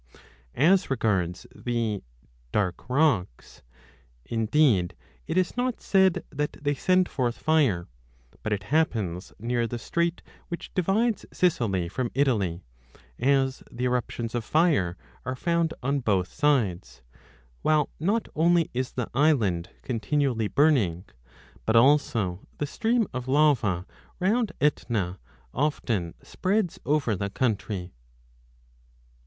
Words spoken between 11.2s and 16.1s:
Sicily from Italy, as the eruptions of fire are found on